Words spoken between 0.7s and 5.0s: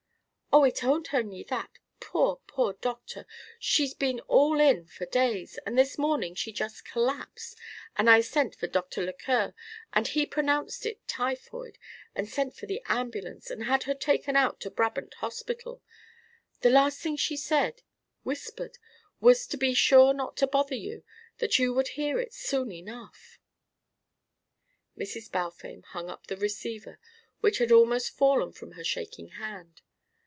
ain't only that. Poor poor Doctor! She's been all in